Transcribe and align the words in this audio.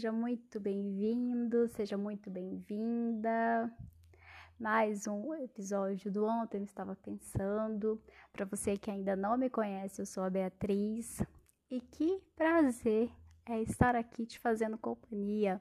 seja 0.00 0.12
muito 0.12 0.58
bem-vindo, 0.58 1.68
seja 1.68 1.94
muito 1.98 2.30
bem-vinda. 2.30 3.70
Mais 4.58 5.06
um 5.06 5.34
episódio 5.34 6.10
do 6.10 6.24
Ontem 6.24 6.56
eu 6.56 6.64
estava 6.64 6.96
pensando. 6.96 8.02
Para 8.32 8.46
você 8.46 8.78
que 8.78 8.90
ainda 8.90 9.14
não 9.14 9.36
me 9.36 9.50
conhece, 9.50 10.00
eu 10.00 10.06
sou 10.06 10.22
a 10.22 10.30
Beatriz 10.30 11.22
e 11.70 11.82
que 11.82 12.18
prazer 12.34 13.12
é 13.44 13.60
estar 13.60 13.94
aqui 13.94 14.24
te 14.24 14.38
fazendo 14.38 14.78
companhia. 14.78 15.60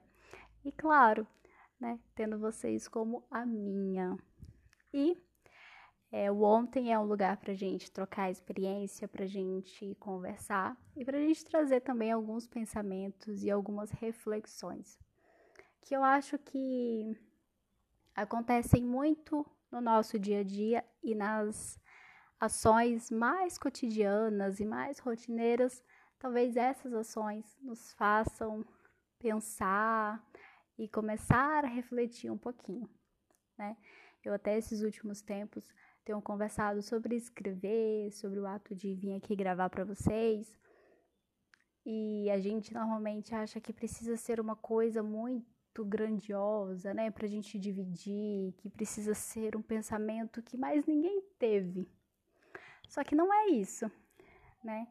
E 0.63 0.71
claro, 0.71 1.27
né, 1.77 1.99
tendo 2.15 2.39
vocês 2.39 2.87
como 2.87 3.25
a 3.29 3.45
minha. 3.45 4.15
E 4.93 5.17
é, 6.11 6.31
o 6.31 6.41
ontem 6.41 6.91
é 6.91 6.99
um 6.99 7.03
lugar 7.03 7.37
para 7.37 7.53
gente 7.53 7.91
trocar 7.91 8.31
experiência, 8.31 9.07
para 9.07 9.25
gente 9.25 9.95
conversar 9.99 10.77
e 10.95 11.05
para 11.05 11.19
gente 11.19 11.45
trazer 11.45 11.81
também 11.81 12.11
alguns 12.11 12.47
pensamentos 12.47 13.43
e 13.43 13.51
algumas 13.51 13.91
reflexões 13.91 14.99
que 15.89 15.95
eu 15.95 16.03
acho 16.03 16.37
que 16.37 17.17
acontecem 18.15 18.83
muito 18.83 19.43
no 19.71 19.81
nosso 19.81 20.19
dia 20.19 20.41
a 20.41 20.43
dia 20.43 20.85
e 21.01 21.15
nas 21.15 21.79
ações 22.39 23.09
mais 23.09 23.57
cotidianas 23.57 24.59
e 24.59 24.65
mais 24.65 24.99
rotineiras. 24.99 25.83
Talvez 26.19 26.55
essas 26.55 26.93
ações 26.93 27.57
nos 27.59 27.91
façam 27.93 28.63
pensar 29.17 30.23
e 30.77 30.87
começar 30.87 31.65
a 31.65 31.67
refletir 31.67 32.31
um 32.31 32.37
pouquinho, 32.37 32.87
né? 33.57 33.75
Eu 34.23 34.33
até 34.35 34.57
esses 34.59 34.83
últimos 34.83 35.23
tempos 35.23 35.73
tenho 36.09 36.21
conversado 36.23 36.81
sobre 36.81 37.15
escrever, 37.15 38.11
sobre 38.11 38.39
o 38.39 38.47
ato 38.47 38.73
de 38.73 38.95
vir 38.95 39.13
aqui 39.13 39.35
gravar 39.35 39.69
para 39.69 39.83
vocês. 39.83 40.57
E 41.85 42.27
a 42.31 42.39
gente 42.39 42.73
normalmente 42.73 43.35
acha 43.35 43.61
que 43.61 43.71
precisa 43.71 44.17
ser 44.17 44.39
uma 44.39 44.55
coisa 44.55 45.03
muito 45.03 45.85
grandiosa, 45.85 46.95
né, 46.95 47.11
pra 47.11 47.27
gente 47.27 47.59
dividir, 47.59 48.53
que 48.53 48.71
precisa 48.71 49.13
ser 49.13 49.55
um 49.55 49.61
pensamento 49.61 50.41
que 50.41 50.57
mais 50.57 50.83
ninguém 50.87 51.21
teve. 51.37 51.87
Só 52.87 53.03
que 53.03 53.13
não 53.13 53.31
é 53.31 53.49
isso, 53.49 53.85
né? 54.63 54.87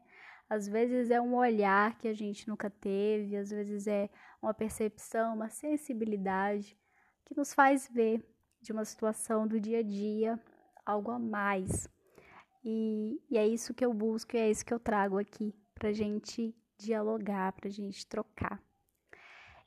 Às 0.49 0.69
vezes 0.69 1.11
é 1.11 1.19
um 1.19 1.35
olhar 1.35 1.97
que 1.97 2.07
a 2.07 2.13
gente 2.13 2.47
nunca 2.47 2.69
teve, 2.69 3.35
às 3.35 3.49
vezes 3.49 3.87
é 3.87 4.09
uma 4.41 4.53
percepção, 4.53 5.35
uma 5.35 5.49
sensibilidade 5.49 6.77
que 7.25 7.35
nos 7.35 7.53
faz 7.53 7.89
ver 7.89 8.25
de 8.61 8.71
uma 8.71 8.85
situação 8.85 9.45
do 9.45 9.59
dia 9.59 9.79
a 9.79 9.83
dia 9.83 10.39
algo 10.85 11.11
a 11.11 11.19
mais. 11.19 11.87
E, 12.63 13.21
e 13.29 13.37
é 13.37 13.47
isso 13.47 13.73
que 13.73 13.85
eu 13.85 13.93
busco 13.93 14.35
e 14.35 14.39
é 14.39 14.49
isso 14.49 14.65
que 14.65 14.73
eu 14.73 14.79
trago 14.79 15.17
aqui 15.17 15.53
para 15.73 15.93
gente 15.93 16.55
dialogar, 16.77 17.53
para 17.53 17.69
gente 17.69 18.05
trocar. 18.05 18.61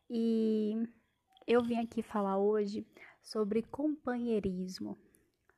E 0.09 0.75
eu 1.47 1.63
vim 1.63 1.79
aqui 1.79 2.03
falar 2.03 2.39
hoje 2.39 2.87
sobre 3.23 3.63
companheirismo, 3.63 4.99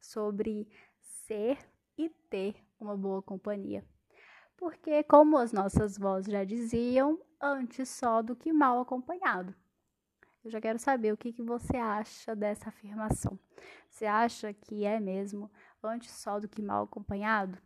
sobre 0.01 0.69
ser 1.01 1.59
e 1.97 2.09
ter 2.09 2.57
uma 2.79 2.97
boa 2.97 3.23
companhia. 3.23 3.85
Porque, 4.57 5.03
como 5.05 5.37
as 5.37 5.53
nossas 5.53 5.99
vozes 5.99 6.33
já 6.33 6.45
diziam, 6.45 7.21
antes 7.41 7.89
só 7.89 8.23
do 8.23 8.37
que 8.37 8.53
mal 8.53 8.81
acompanhado. 8.81 9.55
Eu 10.45 10.51
já 10.51 10.61
quero 10.61 10.79
saber 10.79 11.11
o 11.11 11.17
que, 11.17 11.33
que 11.33 11.43
você 11.43 11.79
acha 11.79 12.37
dessa 12.37 12.69
afirmação. 12.69 13.39
Você 13.89 14.05
acha 14.05 14.53
que 14.53 14.85
é 14.85 15.01
mesmo 15.01 15.51
antes 15.83 16.11
só 16.11 16.39
do 16.39 16.47
que 16.49 16.61
mal 16.61 16.85
acompanhado? 16.85 17.57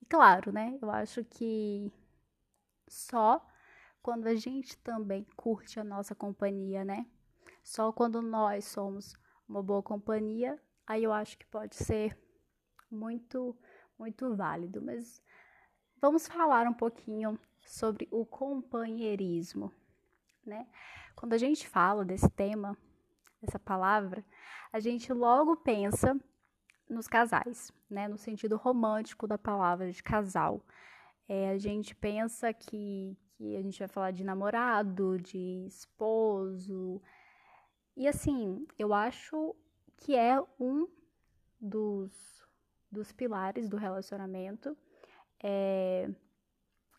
E 0.00 0.06
claro, 0.06 0.50
né? 0.50 0.78
Eu 0.80 0.90
acho 0.90 1.22
que 1.24 1.92
só 2.88 3.46
quando 4.02 4.26
a 4.26 4.34
gente 4.34 4.78
também 4.78 5.26
curte 5.36 5.78
a 5.78 5.84
nossa 5.84 6.14
companhia, 6.14 6.82
né? 6.82 7.06
Só 7.62 7.92
quando 7.92 8.22
nós 8.22 8.64
somos 8.64 9.14
uma 9.46 9.62
boa 9.62 9.82
companhia, 9.82 10.58
aí 10.86 11.04
eu 11.04 11.12
acho 11.12 11.36
que 11.36 11.44
pode 11.44 11.76
ser 11.76 12.18
muito, 12.90 13.54
muito 13.98 14.34
válido. 14.34 14.80
Mas 14.80 15.22
vamos 16.00 16.26
falar 16.26 16.66
um 16.66 16.72
pouquinho 16.72 17.38
sobre 17.66 18.08
o 18.10 18.24
companheirismo, 18.24 19.70
né? 20.48 20.66
Quando 21.14 21.34
a 21.34 21.38
gente 21.38 21.68
fala 21.68 22.04
desse 22.04 22.28
tema, 22.30 22.76
dessa 23.40 23.58
palavra, 23.58 24.24
a 24.72 24.80
gente 24.80 25.12
logo 25.12 25.56
pensa 25.56 26.18
nos 26.88 27.06
casais, 27.06 27.70
né? 27.88 28.08
No 28.08 28.16
sentido 28.16 28.56
romântico 28.56 29.26
da 29.26 29.38
palavra 29.38 29.90
de 29.92 30.02
casal. 30.02 30.64
É, 31.28 31.50
a 31.50 31.58
gente 31.58 31.94
pensa 31.94 32.52
que, 32.52 33.16
que 33.36 33.56
a 33.56 33.62
gente 33.62 33.78
vai 33.78 33.88
falar 33.88 34.10
de 34.10 34.24
namorado, 34.24 35.18
de 35.18 35.66
esposo. 35.66 37.02
E 37.96 38.08
assim, 38.08 38.66
eu 38.78 38.94
acho 38.94 39.54
que 39.98 40.16
é 40.16 40.40
um 40.58 40.88
dos, 41.60 42.12
dos 42.90 43.12
pilares 43.12 43.68
do 43.68 43.76
relacionamento. 43.76 44.76
É, 45.42 46.08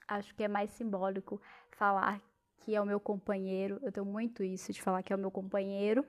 acho 0.08 0.36
que 0.36 0.44
é 0.44 0.48
mais 0.48 0.70
simbólico 0.72 1.42
falar 1.72 2.22
que 2.60 2.76
é 2.76 2.82
o 2.82 2.86
meu 2.86 3.00
companheiro, 3.00 3.80
eu 3.82 3.92
tenho 3.92 4.06
muito 4.06 4.44
isso 4.44 4.72
de 4.72 4.82
falar 4.82 5.02
que 5.04 5.14
é 5.14 5.16
o 5.16 5.20
meu 5.20 5.32
companheiro, 5.32 6.06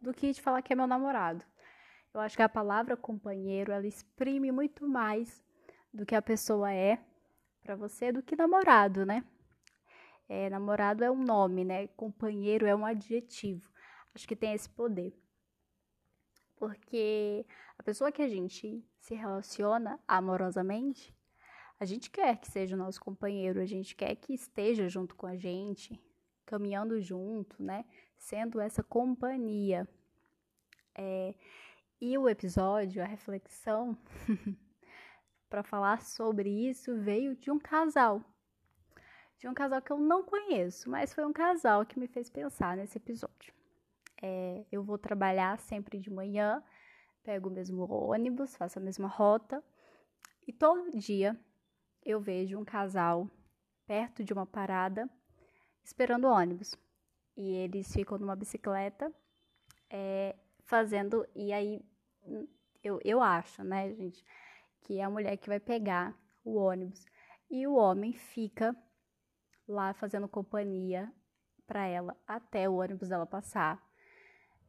do 0.00 0.12
que 0.12 0.32
de 0.32 0.40
falar 0.40 0.62
que 0.62 0.72
é 0.72 0.76
meu 0.76 0.86
namorado. 0.86 1.44
Eu 2.12 2.20
acho 2.20 2.36
que 2.36 2.42
a 2.42 2.48
palavra 2.48 2.96
companheiro, 2.96 3.72
ela 3.72 3.86
exprime 3.86 4.52
muito 4.52 4.86
mais 4.86 5.42
do 5.92 6.06
que 6.06 6.14
a 6.14 6.22
pessoa 6.22 6.72
é 6.72 6.98
para 7.62 7.74
você 7.74 8.12
do 8.12 8.22
que 8.22 8.36
namorado, 8.36 9.04
né? 9.04 9.24
É, 10.28 10.48
namorado 10.48 11.02
é 11.02 11.10
um 11.10 11.22
nome, 11.22 11.64
né? 11.64 11.88
Companheiro 11.88 12.66
é 12.66 12.74
um 12.74 12.86
adjetivo. 12.86 13.68
Acho 14.14 14.28
que 14.28 14.36
tem 14.36 14.52
esse 14.52 14.68
poder. 14.68 15.12
Porque 16.56 17.44
a 17.78 17.82
pessoa 17.82 18.12
que 18.12 18.22
a 18.22 18.28
gente 18.28 18.84
se 19.00 19.14
relaciona 19.14 19.98
amorosamente, 20.06 21.14
a 21.78 21.84
gente 21.84 22.10
quer 22.10 22.36
que 22.38 22.50
seja 22.50 22.76
o 22.76 22.78
nosso 22.78 23.00
companheiro, 23.00 23.60
a 23.60 23.66
gente 23.66 23.94
quer 23.94 24.14
que 24.16 24.32
esteja 24.32 24.88
junto 24.88 25.14
com 25.14 25.26
a 25.26 25.36
gente, 25.36 26.00
caminhando 26.46 27.00
junto, 27.00 27.62
né? 27.62 27.84
Sendo 28.16 28.60
essa 28.60 28.82
companhia. 28.82 29.88
É, 30.94 31.34
e 32.00 32.16
o 32.16 32.28
episódio, 32.28 33.02
a 33.02 33.06
reflexão, 33.06 33.96
para 35.50 35.62
falar 35.62 36.02
sobre 36.02 36.48
isso, 36.48 36.96
veio 37.00 37.34
de 37.34 37.50
um 37.50 37.58
casal. 37.58 38.22
De 39.38 39.48
um 39.48 39.54
casal 39.54 39.82
que 39.82 39.90
eu 39.90 39.98
não 39.98 40.22
conheço, 40.22 40.88
mas 40.88 41.12
foi 41.12 41.24
um 41.24 41.32
casal 41.32 41.84
que 41.84 41.98
me 41.98 42.06
fez 42.06 42.30
pensar 42.30 42.76
nesse 42.76 42.98
episódio. 42.98 43.52
É, 44.22 44.64
eu 44.70 44.82
vou 44.82 44.96
trabalhar 44.96 45.58
sempre 45.58 45.98
de 45.98 46.10
manhã, 46.10 46.62
pego 47.22 47.48
o 47.48 47.52
mesmo 47.52 47.84
ônibus, 47.90 48.56
faço 48.56 48.78
a 48.78 48.82
mesma 48.82 49.08
rota, 49.08 49.62
e 50.46 50.52
todo 50.52 50.96
dia 50.98 51.38
eu 52.04 52.20
vejo 52.20 52.58
um 52.58 52.64
casal 52.64 53.28
perto 53.86 54.22
de 54.22 54.32
uma 54.32 54.46
parada 54.46 55.08
esperando 55.82 56.26
o 56.26 56.32
ônibus. 56.32 56.74
E 57.36 57.54
eles 57.56 57.92
ficam 57.92 58.18
numa 58.18 58.36
bicicleta 58.36 59.12
é, 59.90 60.36
fazendo. 60.64 61.26
E 61.34 61.52
aí 61.52 61.84
eu, 62.82 63.00
eu 63.04 63.20
acho, 63.20 63.64
né, 63.64 63.92
gente, 63.94 64.24
que 64.82 64.98
é 64.98 65.04
a 65.04 65.10
mulher 65.10 65.36
que 65.36 65.48
vai 65.48 65.58
pegar 65.58 66.16
o 66.44 66.56
ônibus. 66.56 67.04
E 67.50 67.66
o 67.66 67.74
homem 67.74 68.12
fica 68.12 68.76
lá 69.66 69.94
fazendo 69.94 70.28
companhia 70.28 71.12
para 71.66 71.86
ela 71.86 72.16
até 72.26 72.68
o 72.68 72.76
ônibus 72.76 73.08
dela 73.08 73.26
passar. 73.26 73.82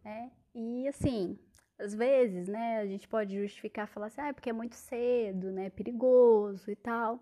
Né? 0.04 0.32
E 0.54 0.88
assim, 0.88 1.38
às 1.78 1.94
vezes, 1.94 2.48
né, 2.48 2.80
a 2.80 2.86
gente 2.86 3.08
pode 3.08 3.38
justificar, 3.40 3.88
falar 3.88 4.08
assim, 4.08 4.22
ah, 4.22 4.28
é 4.30 4.34
porque 4.34 4.50
é 4.50 4.54
muito 4.54 4.76
cedo, 4.76 5.52
né, 5.52 5.70
perigoso 5.70 6.72
e 6.72 6.76
tal. 6.76 7.20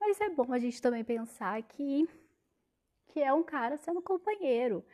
Mas 0.00 0.20
é 0.20 0.28
bom 0.30 0.52
a 0.52 0.58
gente 0.58 0.80
também 0.80 1.04
pensar 1.04 1.62
que, 1.62 2.08
que 3.08 3.20
é 3.20 3.32
um 3.32 3.42
cara 3.42 3.76
sendo 3.76 4.02
companheiro. 4.02 4.84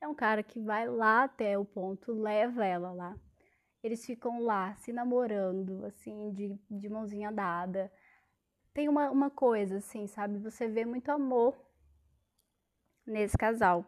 É 0.00 0.08
um 0.08 0.14
cara 0.14 0.42
que 0.42 0.60
vai 0.60 0.88
lá 0.88 1.24
até 1.24 1.58
o 1.58 1.64
ponto, 1.64 2.12
leva 2.12 2.64
ela 2.64 2.92
lá. 2.92 3.16
Eles 3.82 4.04
ficam 4.04 4.42
lá 4.42 4.74
se 4.76 4.92
namorando, 4.92 5.84
assim, 5.86 6.32
de, 6.32 6.58
de 6.70 6.88
mãozinha 6.88 7.32
dada. 7.32 7.92
Tem 8.74 8.88
uma, 8.88 9.10
uma 9.10 9.30
coisa, 9.30 9.78
assim, 9.78 10.06
sabe? 10.06 10.38
Você 10.38 10.68
vê 10.68 10.84
muito 10.84 11.10
amor 11.10 11.58
nesse 13.06 13.36
casal. 13.36 13.84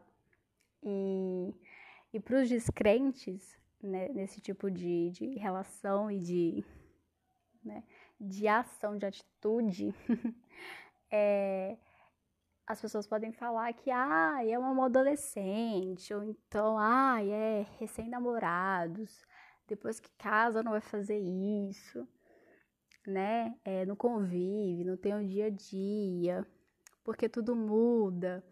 E, 0.83 1.55
e 2.13 2.21
para 2.21 2.41
os 2.41 2.49
descrentes, 2.49 3.57
né, 3.83 4.09
nesse 4.09 4.41
tipo 4.41 4.71
de, 4.71 5.11
de 5.11 5.35
relação 5.39 6.11
e 6.11 6.19
de, 6.21 6.65
né, 7.65 7.83
de 8.21 8.47
ação, 8.47 8.97
de 8.97 9.07
atitude, 9.07 9.95
é, 11.11 11.77
as 12.67 12.81
pessoas 12.81 13.07
podem 13.07 13.33
falar 13.33 13.73
que 13.73 13.91
ah, 13.91 14.39
é 14.45 14.59
uma 14.59 14.87
adolescente, 14.87 16.15
ou 16.15 16.23
então 16.23 16.79
ah, 16.79 17.23
é 17.23 17.67
recém-namorados, 17.79 19.25
depois 19.67 19.99
que 19.99 20.11
casa 20.17 20.63
não 20.63 20.73
vai 20.73 20.81
fazer 20.81 21.19
isso, 21.19 22.07
né? 23.07 23.55
É, 23.65 23.85
não 23.85 23.97
convive, 23.97 24.85
não 24.85 24.97
tem 24.97 25.15
um 25.15 25.27
dia 25.27 25.47
a 25.47 25.51
dia, 25.51 26.47
porque 27.05 27.29
tudo 27.29 27.55
muda, 27.57 28.45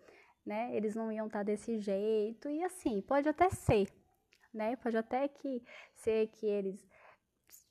né? 0.44 0.74
Eles 0.76 0.94
não 0.94 1.12
iam 1.12 1.26
estar 1.26 1.42
desse 1.44 1.78
jeito 1.78 2.48
e 2.48 2.62
assim, 2.64 3.00
pode 3.02 3.28
até 3.28 3.48
ser, 3.50 3.88
né? 4.52 4.76
Pode 4.76 4.96
até 4.96 5.28
que 5.28 5.62
ser 5.94 6.28
que 6.28 6.46
eles 6.46 6.78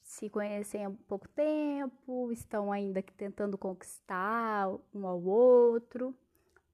se 0.03 0.29
conhecem 0.29 0.85
há 0.85 0.91
pouco 1.07 1.27
tempo, 1.29 2.31
estão 2.31 2.71
ainda 2.71 3.01
tentando 3.15 3.57
conquistar 3.57 4.67
um 4.93 5.05
ao 5.05 5.21
outro, 5.21 6.17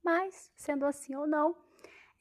mas 0.04 0.50
sendo 0.56 0.86
assim 0.86 1.16
ou 1.16 1.28
não, 1.28 1.56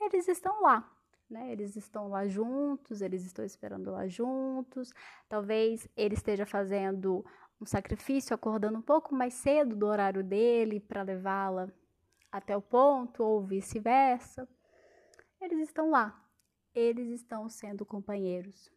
eles 0.00 0.26
estão 0.26 0.60
lá, 0.60 0.90
né? 1.31 1.52
Eles 1.52 1.76
estão 1.76 2.08
lá 2.08 2.26
juntos, 2.26 3.00
eles 3.00 3.25
estão 3.25 3.44
esperando 3.44 3.92
lá 3.92 4.08
juntos. 4.08 4.92
Talvez 5.28 5.88
ele 5.96 6.14
esteja 6.14 6.44
fazendo 6.44 7.25
um 7.60 7.66
sacrifício, 7.66 8.34
acordando 8.34 8.78
um 8.78 8.82
pouco 8.82 9.14
mais 9.14 9.34
cedo 9.34 9.76
do 9.76 9.86
horário 9.86 10.25
dele 10.25 10.81
para 10.81 11.02
levá-la 11.02 11.70
até 12.31 12.56
o 12.56 12.62
ponto, 12.62 13.22
ou 13.22 13.44
vice-versa. 13.44 14.48
Eles 15.40 15.60
estão 15.60 15.90
lá, 15.90 16.23
eles 16.74 17.08
estão 17.08 17.48
sendo 17.48 17.84
companheiros. 17.86 18.70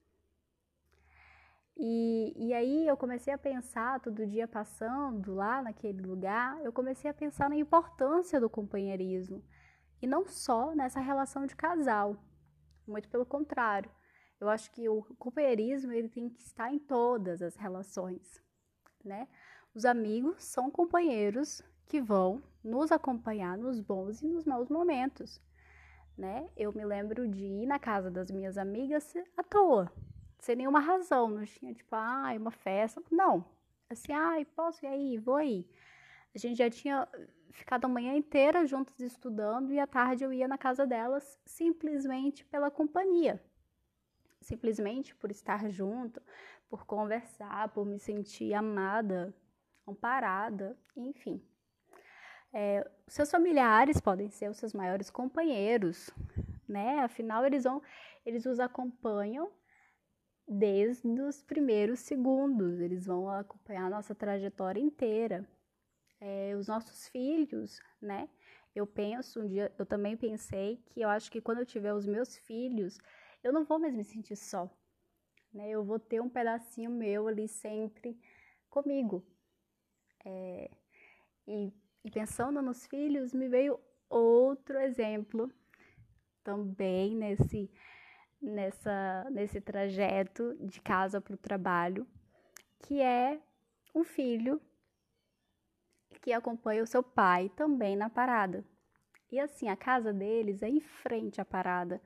E, 1.75 2.33
e 2.35 2.53
aí 2.53 2.87
eu 2.87 2.97
comecei 2.97 3.33
a 3.33 3.37
pensar, 3.37 3.99
todo 3.99 4.25
dia 4.25 4.47
passando 4.47 5.35
lá 5.35 5.61
naquele 5.61 6.01
lugar, 6.01 6.59
eu 6.63 6.73
comecei 6.73 7.09
a 7.09 7.13
pensar 7.13 7.49
na 7.49 7.55
importância 7.55 8.39
do 8.39 8.49
companheirismo. 8.49 9.43
E 10.01 10.07
não 10.07 10.25
só 10.27 10.73
nessa 10.73 10.99
relação 10.99 11.45
de 11.45 11.55
casal, 11.55 12.17
muito 12.87 13.09
pelo 13.09 13.25
contrário. 13.25 13.91
Eu 14.39 14.49
acho 14.49 14.71
que 14.71 14.87
o 14.87 15.03
companheirismo 15.17 15.91
ele 15.91 16.09
tem 16.09 16.29
que 16.29 16.41
estar 16.41 16.71
em 16.71 16.79
todas 16.79 17.41
as 17.41 17.55
relações, 17.55 18.41
né? 19.03 19.27
Os 19.73 19.85
amigos 19.85 20.43
são 20.43 20.71
companheiros 20.71 21.61
que 21.87 22.01
vão 22.01 22.41
nos 22.63 22.91
acompanhar 22.91 23.57
nos 23.57 23.79
bons 23.79 24.21
e 24.21 24.27
nos 24.27 24.45
maus 24.45 24.69
momentos, 24.69 25.41
né? 26.17 26.49
Eu 26.57 26.73
me 26.73 26.83
lembro 26.83 27.27
de 27.27 27.45
ir 27.45 27.65
na 27.65 27.77
casa 27.79 28.09
das 28.09 28.31
minhas 28.31 28.57
amigas 28.57 29.13
à 29.35 29.43
toa, 29.43 29.91
sem 30.39 30.55
nenhuma 30.55 30.79
razão, 30.79 31.29
não 31.29 31.45
tinha 31.45 31.73
tipo, 31.73 31.95
ah, 31.95 32.33
uma 32.37 32.51
festa, 32.51 33.01
não. 33.11 33.45
Assim, 33.89 34.11
ai, 34.11 34.45
posso 34.45 34.85
ir 34.85 34.89
aí, 34.89 35.17
vou 35.17 35.35
aí. 35.35 35.67
A 36.35 36.37
gente 36.37 36.57
já 36.57 36.69
tinha 36.69 37.07
ficado 37.51 37.85
a 37.85 37.89
manhã 37.89 38.15
inteira 38.15 38.65
juntos 38.65 38.99
estudando 38.99 39.71
e 39.71 39.79
à 39.79 39.87
tarde 39.87 40.23
eu 40.23 40.31
ia 40.31 40.47
na 40.47 40.57
casa 40.57 40.85
delas 40.85 41.39
simplesmente 41.45 42.45
pela 42.45 42.69
companhia. 42.69 43.41
Simplesmente 44.41 45.15
por 45.15 45.31
estar 45.31 45.69
junto, 45.69 46.21
por 46.69 46.85
conversar, 46.85 47.69
por 47.69 47.85
me 47.85 47.99
sentir 47.99 48.53
amada, 48.53 49.33
amparada, 49.87 50.77
enfim. 50.95 51.41
É, 52.53 52.89
seus 53.07 53.29
familiares 53.29 53.99
podem 53.99 54.29
ser 54.29 54.49
os 54.49 54.57
seus 54.57 54.73
maiores 54.73 55.09
companheiros, 55.09 56.09
né? 56.67 56.99
Afinal, 56.99 57.45
eles 57.45 57.63
vão, 57.63 57.81
eles 58.25 58.45
os 58.45 58.59
acompanham 58.59 59.51
desde 60.47 61.07
os 61.21 61.43
primeiros 61.43 61.99
segundos, 61.99 62.79
eles 62.79 63.05
vão 63.05 63.29
acompanhar 63.29 63.85
a 63.85 63.89
nossa 63.89 64.15
trajetória 64.15 64.79
inteira 64.79 65.47
é, 66.19 66.55
os 66.55 66.67
nossos 66.67 67.07
filhos, 67.09 67.79
né? 68.01 68.29
Eu 68.75 68.85
penso, 68.85 69.41
um 69.41 69.47
dia, 69.47 69.73
eu 69.77 69.85
também 69.85 70.15
pensei 70.15 70.77
que 70.87 71.01
eu 71.01 71.09
acho 71.09 71.31
que 71.31 71.41
quando 71.41 71.59
eu 71.59 71.65
tiver 71.65 71.93
os 71.93 72.05
meus 72.05 72.37
filhos, 72.37 72.97
eu 73.43 73.51
não 73.51 73.63
vou 73.65 73.79
mais 73.79 73.93
me 73.93 74.03
sentir 74.03 74.35
só, 74.35 74.69
né? 75.53 75.69
Eu 75.69 75.83
vou 75.83 75.99
ter 75.99 76.21
um 76.21 76.29
pedacinho 76.29 76.91
meu 76.91 77.27
ali 77.27 77.47
sempre 77.47 78.19
comigo. 78.69 79.25
É, 80.25 80.69
e, 81.47 81.73
e 82.03 82.11
pensando 82.11 82.61
nos 82.61 82.85
filhos, 82.85 83.33
me 83.33 83.47
veio 83.47 83.79
outro 84.09 84.79
exemplo 84.79 85.51
também 86.43 87.15
nesse, 87.15 87.69
nessa, 88.41 89.27
nesse 89.29 89.59
trajeto 89.59 90.55
de 90.59 90.79
casa 90.81 91.19
para 91.19 91.33
o 91.33 91.37
trabalho, 91.37 92.07
que 92.79 93.01
é 93.01 93.41
um 93.93 94.03
filho 94.03 94.61
que 96.21 96.31
acompanha 96.31 96.83
o 96.83 96.87
seu 96.87 97.03
pai 97.03 97.49
também 97.55 97.95
na 97.95 98.09
parada. 98.09 98.65
E 99.31 99.39
assim, 99.39 99.67
a 99.67 99.75
casa 99.75 100.13
deles 100.13 100.63
é 100.63 100.69
em 100.69 100.79
frente 100.79 101.41
à 101.41 101.45
parada. 101.45 102.01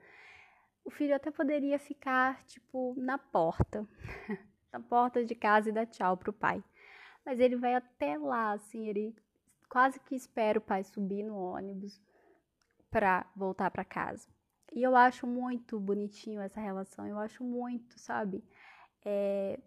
O 0.84 0.90
filho 0.90 1.14
até 1.14 1.30
poderia 1.30 1.78
ficar, 1.78 2.44
tipo, 2.44 2.94
na 2.96 3.16
porta, 3.16 3.86
na 4.72 4.80
porta 4.80 5.24
de 5.24 5.34
casa 5.34 5.68
e 5.68 5.72
dar 5.72 5.86
tchau 5.86 6.16
pro 6.16 6.32
pai. 6.32 6.62
Mas 7.24 7.38
ele 7.38 7.56
vai 7.56 7.76
até 7.76 8.18
lá, 8.18 8.52
assim, 8.52 8.88
ele 8.88 9.14
quase 9.72 9.98
que 10.00 10.14
espera 10.14 10.58
o 10.58 10.62
pai 10.62 10.84
subir 10.84 11.22
no 11.22 11.34
ônibus 11.34 11.98
para 12.90 13.24
voltar 13.34 13.70
para 13.70 13.84
casa. 13.84 14.28
E 14.70 14.82
eu 14.82 14.94
acho 14.94 15.26
muito 15.26 15.80
bonitinho 15.80 16.42
essa 16.42 16.60
relação, 16.60 17.06
eu 17.06 17.18
acho 17.18 17.42
muito, 17.42 17.98
sabe? 17.98 18.44
É, 19.04 19.58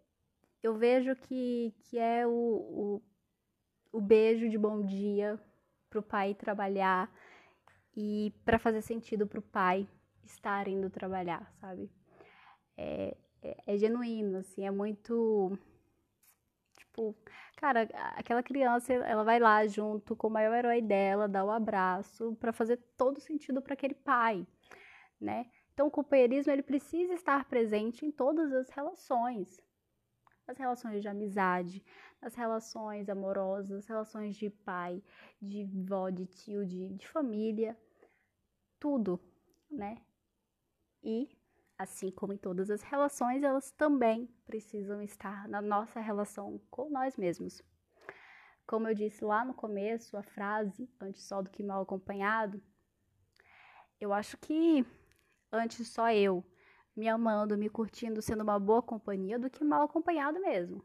eu 0.62 0.76
vejo 0.76 1.16
que, 1.16 1.74
que 1.80 1.98
é 1.98 2.26
o, 2.28 2.32
o 2.32 3.02
o 3.96 4.02
beijo 4.02 4.50
de 4.50 4.58
bom 4.58 4.86
dia 4.86 5.40
para 5.90 6.00
o 6.00 6.04
pai 6.04 6.34
trabalhar 6.34 7.10
e 7.96 8.34
para 8.44 8.60
fazer 8.60 8.82
sentido 8.82 9.26
para 9.26 9.40
o 9.40 9.42
pai 9.42 9.88
estar 10.26 10.68
indo 10.68 10.90
trabalhar, 10.90 11.50
sabe? 11.62 11.90
É, 12.76 13.16
é, 13.42 13.56
é, 13.66 13.78
genuíno, 13.78 14.40
assim, 14.40 14.68
é 14.68 14.72
muito. 14.72 15.58
Tipo, 16.96 17.14
cara, 17.58 17.90
aquela 18.16 18.42
criança, 18.42 18.94
ela 18.94 19.26
vai 19.26 19.38
lá 19.38 19.68
junto 19.68 20.16
com 20.16 20.28
o 20.28 20.32
maior 20.32 20.56
herói 20.56 20.82
dela, 20.82 21.28
dá 21.28 21.44
o 21.44 21.48
um 21.48 21.52
abraço 21.52 22.34
para 22.38 22.54
fazer 22.54 22.78
todo 22.96 23.20
sentido 23.20 23.62
para 23.62 23.74
aquele 23.74 23.94
pai, 23.94 24.48
né? 25.20 25.52
Então, 25.74 25.88
o 25.88 25.92
companheirismo 25.92 26.54
ele 26.54 26.64
precisa 26.64 27.14
estar 27.14 27.44
presente 27.50 28.06
em 28.06 28.12
todas 28.12 28.54
as 28.54 28.70
relações, 28.70 29.62
as 30.48 30.58
relações 30.58 31.02
de 31.02 31.10
amizade, 31.10 31.84
as 32.22 32.34
relações 32.34 33.10
amorosas, 33.10 33.86
relações 33.88 34.38
de 34.38 34.50
pai, 34.50 35.04
de 35.42 35.66
vó, 35.66 36.10
de 36.10 36.26
tio, 36.28 36.66
de, 36.66 36.94
de 36.94 37.06
família, 37.10 37.78
tudo, 38.80 39.20
né? 39.70 39.98
E, 41.04 41.38
assim 41.78 42.12
como 42.12 42.34
em 42.34 42.38
todas 42.38 42.70
as 42.70 42.82
relações, 42.82 43.44
elas 43.44 43.72
também 43.72 44.28
precisam 44.46 45.02
estar 45.02 45.48
na 45.48 45.62
nossa 45.62 46.00
relação 46.00 46.60
com 46.70 46.90
nós 46.90 47.18
mesmos. 47.18 47.62
Como 48.66 48.88
eu 48.88 48.94
disse 48.96 49.24
lá 49.24 49.46
no 49.46 49.54
começo, 49.54 50.18
a 50.18 50.24
frase 50.24 50.90
antes 51.00 51.24
só 51.24 51.42
do 51.42 51.50
que 51.50 51.64
mal 51.64 51.82
acompanhado, 51.82 52.62
eu 54.00 54.12
acho 54.12 54.38
que 54.38 54.86
antes 55.52 55.88
só 55.88 56.12
eu 56.12 56.44
me 56.96 57.08
amando, 57.08 57.58
me 57.58 57.70
curtindo, 57.70 58.22
sendo 58.22 58.42
uma 58.42 58.60
boa 58.60 58.82
companhia 58.82 59.38
do 59.38 59.50
que 59.50 59.64
mal 59.64 59.84
acompanhado 59.84 60.40
mesmo 60.40 60.84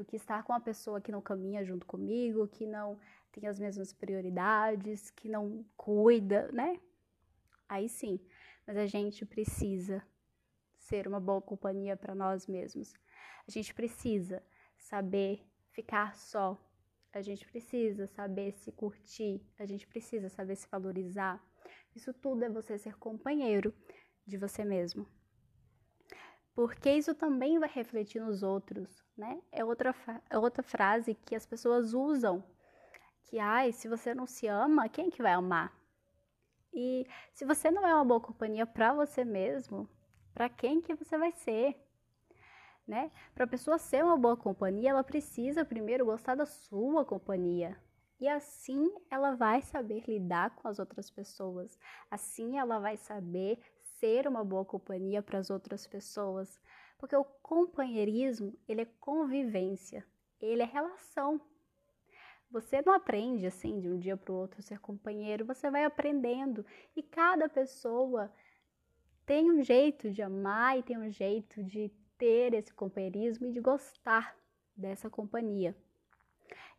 do 0.00 0.04
que 0.04 0.16
estar 0.16 0.42
com 0.42 0.52
uma 0.52 0.60
pessoa 0.60 1.00
que 1.00 1.12
não 1.12 1.20
caminha 1.20 1.64
junto 1.64 1.86
comigo, 1.86 2.48
que 2.48 2.66
não 2.66 2.98
tem 3.30 3.46
as 3.46 3.58
mesmas 3.58 3.92
prioridades, 3.92 5.10
que 5.10 5.28
não 5.28 5.64
cuida, 5.76 6.50
né? 6.52 6.80
Aí 7.68 7.88
sim, 7.88 8.18
mas 8.66 8.76
a 8.76 8.86
gente 8.86 9.24
precisa 9.26 10.02
ser 10.90 11.08
uma 11.08 11.20
boa 11.20 11.40
companhia 11.40 11.96
para 11.96 12.14
nós 12.14 12.46
mesmos. 12.46 12.92
A 13.48 13.50
gente 13.50 13.72
precisa 13.72 14.42
saber 14.76 15.42
ficar 15.70 16.14
só. 16.14 16.60
A 17.12 17.22
gente 17.22 17.46
precisa 17.46 18.06
saber 18.06 18.52
se 18.52 18.70
curtir, 18.70 19.40
a 19.58 19.64
gente 19.64 19.86
precisa 19.86 20.28
saber 20.28 20.56
se 20.56 20.68
valorizar. 20.68 21.42
Isso 21.96 22.12
tudo 22.12 22.44
é 22.44 22.50
você 22.50 22.76
ser 22.76 22.96
companheiro 22.98 23.74
de 24.26 24.36
você 24.36 24.64
mesmo 24.64 25.06
porque 26.54 26.90
isso 26.92 27.14
também 27.14 27.58
vai 27.58 27.70
refletir 27.72 28.20
nos 28.20 28.42
outros, 28.42 29.02
né? 29.16 29.40
É 29.50 29.64
outra, 29.64 29.94
é 30.28 30.38
outra 30.38 30.62
frase 30.62 31.14
que 31.14 31.34
as 31.34 31.46
pessoas 31.46 31.94
usam, 31.94 32.44
que, 33.24 33.38
ai, 33.38 33.72
se 33.72 33.88
você 33.88 34.14
não 34.14 34.26
se 34.26 34.46
ama, 34.46 34.86
quem 34.86 35.06
é 35.06 35.10
que 35.10 35.22
vai 35.22 35.32
amar? 35.32 35.72
E 36.70 37.06
se 37.32 37.46
você 37.46 37.70
não 37.70 37.86
é 37.86 37.94
uma 37.94 38.04
boa 38.04 38.20
companhia 38.20 38.66
para 38.66 38.92
você 38.92 39.24
mesmo, 39.24 39.88
para 40.34 40.48
quem 40.48 40.80
que 40.80 40.94
você 40.94 41.18
vai 41.18 41.32
ser? 41.32 41.76
Né? 42.86 43.10
Para 43.34 43.44
a 43.44 43.48
pessoa 43.48 43.78
ser 43.78 44.04
uma 44.04 44.16
boa 44.16 44.36
companhia, 44.36 44.90
ela 44.90 45.04
precisa 45.04 45.64
primeiro 45.64 46.04
gostar 46.04 46.34
da 46.34 46.46
sua 46.46 47.04
companhia. 47.04 47.78
E 48.20 48.28
assim 48.28 48.92
ela 49.10 49.34
vai 49.34 49.62
saber 49.62 50.04
lidar 50.06 50.50
com 50.56 50.68
as 50.68 50.78
outras 50.78 51.10
pessoas. 51.10 51.78
Assim 52.10 52.58
ela 52.58 52.78
vai 52.78 52.96
saber 52.96 53.58
ser 53.98 54.26
uma 54.26 54.44
boa 54.44 54.64
companhia 54.64 55.22
para 55.22 55.38
as 55.38 55.50
outras 55.50 55.86
pessoas, 55.86 56.60
porque 56.98 57.16
o 57.16 57.24
companheirismo, 57.24 58.58
ele 58.68 58.82
é 58.82 58.88
convivência, 58.98 60.06
ele 60.40 60.62
é 60.62 60.66
relação. 60.66 61.40
Você 62.50 62.82
não 62.82 62.92
aprende 62.92 63.46
assim 63.46 63.78
de 63.78 63.88
um 63.88 63.98
dia 63.98 64.16
para 64.16 64.32
o 64.32 64.36
outro 64.36 64.60
ser 64.60 64.80
companheiro, 64.80 65.46
você 65.46 65.70
vai 65.70 65.84
aprendendo 65.84 66.66
e 66.96 67.02
cada 67.02 67.48
pessoa 67.48 68.30
tem 69.30 69.48
um 69.48 69.62
jeito 69.62 70.10
de 70.10 70.22
amar 70.22 70.76
e 70.76 70.82
tem 70.82 70.98
um 70.98 71.08
jeito 71.08 71.62
de 71.62 71.88
ter 72.18 72.52
esse 72.52 72.74
companheirismo 72.74 73.46
e 73.46 73.52
de 73.52 73.60
gostar 73.60 74.36
dessa 74.74 75.08
companhia. 75.08 75.72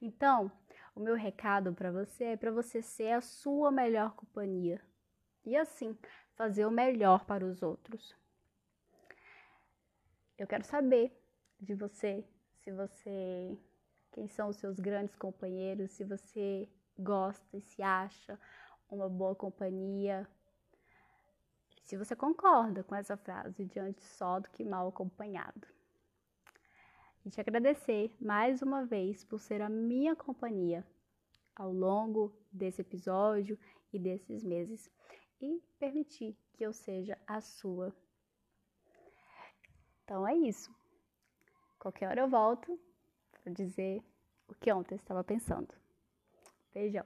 Então, 0.01 0.51
o 0.93 0.99
meu 0.99 1.15
recado 1.15 1.71
para 1.71 1.89
você 1.93 2.25
é 2.25 2.35
para 2.35 2.51
você 2.51 2.81
ser 2.81 3.13
a 3.13 3.21
sua 3.21 3.71
melhor 3.71 4.13
companhia 4.17 4.81
e 5.45 5.55
assim 5.55 5.97
fazer 6.35 6.65
o 6.65 6.71
melhor 6.71 7.23
para 7.23 7.45
os 7.45 7.63
outros. 7.63 8.13
Eu 10.37 10.45
quero 10.45 10.65
saber 10.65 11.17
de 11.57 11.73
você, 11.73 12.21
se 12.57 12.69
você 12.69 13.57
quem 14.11 14.27
são 14.27 14.49
os 14.49 14.57
seus 14.57 14.77
grandes 14.77 15.15
companheiros, 15.15 15.91
se 15.91 16.03
você 16.03 16.67
gosta 16.99 17.55
e 17.55 17.61
se 17.61 17.81
acha 17.81 18.37
uma 18.89 19.07
boa 19.07 19.33
companhia. 19.33 20.27
Se 21.91 21.97
você 21.97 22.15
concorda 22.15 22.85
com 22.85 22.95
essa 22.95 23.17
frase, 23.17 23.65
diante 23.65 24.01
só 24.01 24.39
do 24.39 24.49
que 24.49 24.63
mal 24.63 24.87
acompanhado. 24.87 25.67
E 27.25 27.29
te 27.29 27.41
agradecer 27.41 28.15
mais 28.17 28.61
uma 28.61 28.85
vez 28.85 29.25
por 29.25 29.41
ser 29.41 29.61
a 29.61 29.67
minha 29.67 30.15
companhia 30.15 30.87
ao 31.53 31.69
longo 31.73 32.33
desse 32.49 32.79
episódio 32.79 33.59
e 33.91 33.99
desses 33.99 34.41
meses 34.41 34.89
e 35.41 35.61
permitir 35.77 36.37
que 36.53 36.65
eu 36.65 36.71
seja 36.71 37.19
a 37.27 37.41
sua. 37.41 37.93
Então 40.05 40.25
é 40.25 40.33
isso. 40.33 40.73
Qualquer 41.77 42.07
hora 42.07 42.21
eu 42.21 42.29
volto 42.29 42.79
para 43.33 43.51
dizer 43.51 44.01
o 44.47 44.55
que 44.55 44.71
ontem 44.71 44.95
estava 44.95 45.25
pensando. 45.25 45.75
Beijão. 46.73 47.03